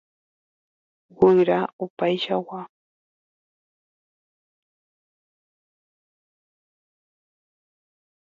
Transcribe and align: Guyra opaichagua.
Guyra 1.19 1.59
opaichagua. 1.83 2.61